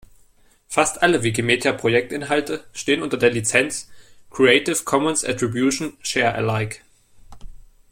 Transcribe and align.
Fast 0.67 1.03
alle 1.03 1.21
Wikimedia-Projektinhalte 1.21 2.63
stehen 2.73 3.03
unter 3.03 3.17
der 3.17 3.29
Lizenz 3.29 3.87
"Creative 4.31 4.83
Commons 4.83 5.23
Attribution 5.23 5.93
Share 6.01 6.33
Alike". 6.33 6.79